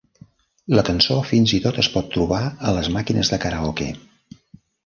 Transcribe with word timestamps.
La 0.77 0.83
cançó 0.87 1.17
fins 1.33 1.53
i 1.59 1.59
tot 1.67 1.77
es 1.85 1.89
pot 1.97 2.09
trobar 2.15 2.41
a 2.71 2.75
les 2.79 2.93
màquines 2.97 3.33
de 3.35 3.43
karaoke. 3.45 3.93